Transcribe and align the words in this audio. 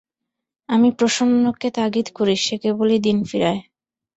আমি 0.69 0.89
প্রসন্নকে 0.91 1.69
তাগিদ 1.71 2.07
করি, 2.15 2.35
সে 2.37 2.55
কেবলই 2.57 2.99
দিন 2.99 3.17
ফিরায়। 3.23 3.61